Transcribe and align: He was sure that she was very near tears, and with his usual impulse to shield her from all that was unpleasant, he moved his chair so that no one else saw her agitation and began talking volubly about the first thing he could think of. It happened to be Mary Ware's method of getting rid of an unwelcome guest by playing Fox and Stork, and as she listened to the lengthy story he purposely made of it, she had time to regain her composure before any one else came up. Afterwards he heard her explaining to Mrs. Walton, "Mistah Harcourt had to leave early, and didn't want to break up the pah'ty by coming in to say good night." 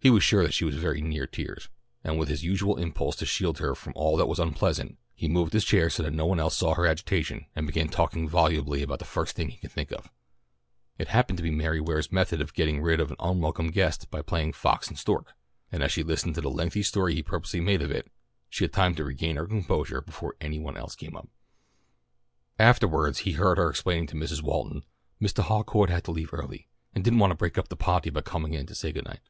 He 0.00 0.10
was 0.10 0.22
sure 0.22 0.44
that 0.44 0.54
she 0.54 0.64
was 0.64 0.76
very 0.76 1.00
near 1.00 1.26
tears, 1.26 1.68
and 2.04 2.16
with 2.16 2.28
his 2.28 2.44
usual 2.44 2.76
impulse 2.76 3.16
to 3.16 3.26
shield 3.26 3.58
her 3.58 3.74
from 3.74 3.94
all 3.96 4.16
that 4.16 4.28
was 4.28 4.38
unpleasant, 4.38 4.96
he 5.12 5.26
moved 5.26 5.52
his 5.52 5.64
chair 5.64 5.90
so 5.90 6.04
that 6.04 6.12
no 6.12 6.24
one 6.24 6.38
else 6.38 6.56
saw 6.56 6.74
her 6.74 6.86
agitation 6.86 7.46
and 7.56 7.66
began 7.66 7.88
talking 7.88 8.28
volubly 8.28 8.82
about 8.84 9.00
the 9.00 9.04
first 9.04 9.34
thing 9.34 9.48
he 9.48 9.56
could 9.56 9.72
think 9.72 9.90
of. 9.90 10.08
It 10.98 11.08
happened 11.08 11.38
to 11.38 11.42
be 11.42 11.50
Mary 11.50 11.80
Ware's 11.80 12.12
method 12.12 12.40
of 12.40 12.54
getting 12.54 12.80
rid 12.80 13.00
of 13.00 13.10
an 13.10 13.16
unwelcome 13.18 13.72
guest 13.72 14.08
by 14.08 14.22
playing 14.22 14.52
Fox 14.52 14.86
and 14.86 14.96
Stork, 14.96 15.32
and 15.72 15.82
as 15.82 15.90
she 15.90 16.04
listened 16.04 16.36
to 16.36 16.40
the 16.40 16.48
lengthy 16.48 16.84
story 16.84 17.16
he 17.16 17.22
purposely 17.24 17.60
made 17.60 17.82
of 17.82 17.90
it, 17.90 18.08
she 18.48 18.62
had 18.62 18.72
time 18.72 18.94
to 18.94 19.04
regain 19.04 19.34
her 19.34 19.48
composure 19.48 20.00
before 20.00 20.36
any 20.40 20.60
one 20.60 20.76
else 20.76 20.94
came 20.94 21.16
up. 21.16 21.28
Afterwards 22.56 23.18
he 23.20 23.32
heard 23.32 23.58
her 23.58 23.68
explaining 23.68 24.06
to 24.06 24.14
Mrs. 24.14 24.44
Walton, 24.44 24.84
"Mistah 25.18 25.42
Harcourt 25.42 25.90
had 25.90 26.04
to 26.04 26.12
leave 26.12 26.32
early, 26.32 26.68
and 26.94 27.02
didn't 27.02 27.18
want 27.18 27.32
to 27.32 27.36
break 27.36 27.58
up 27.58 27.66
the 27.66 27.76
pah'ty 27.76 28.10
by 28.10 28.20
coming 28.20 28.54
in 28.54 28.64
to 28.66 28.76
say 28.76 28.92
good 28.92 29.04
night." 29.04 29.20